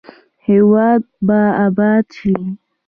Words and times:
هیواد 0.47 1.01
به 1.27 1.39
اباد 1.65 2.05
شي؟ 2.17 2.33